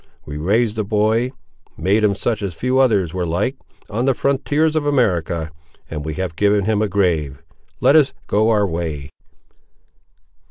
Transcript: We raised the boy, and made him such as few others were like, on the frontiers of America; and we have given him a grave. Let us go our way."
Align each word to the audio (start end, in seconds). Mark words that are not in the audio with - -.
We 0.25 0.37
raised 0.37 0.77
the 0.77 0.83
boy, 0.83 1.25
and 1.29 1.31
made 1.77 2.03
him 2.03 2.15
such 2.15 2.41
as 2.41 2.55
few 2.55 2.79
others 2.79 3.13
were 3.13 3.23
like, 3.23 3.55
on 3.87 4.05
the 4.05 4.15
frontiers 4.15 4.75
of 4.75 4.83
America; 4.83 5.51
and 5.91 6.03
we 6.03 6.15
have 6.15 6.35
given 6.35 6.65
him 6.65 6.81
a 6.81 6.87
grave. 6.89 7.43
Let 7.81 7.95
us 7.95 8.11
go 8.25 8.49
our 8.49 8.65
way." 8.65 9.11